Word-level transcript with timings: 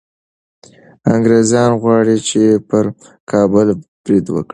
انګریزان 1.13 1.69
غواړي 1.81 2.17
چي 2.27 2.41
پر 2.69 2.85
کابل 3.31 3.67
برید 4.03 4.25
وکړي. 4.31 4.49